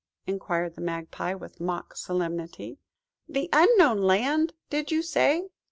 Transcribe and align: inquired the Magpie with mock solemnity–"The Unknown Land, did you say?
inquired 0.25 0.73
the 0.73 0.81
Magpie 0.81 1.35
with 1.35 1.59
mock 1.59 1.95
solemnity–"The 1.95 3.49
Unknown 3.53 3.99
Land, 3.99 4.53
did 4.71 4.89
you 4.91 5.03
say? 5.03 5.49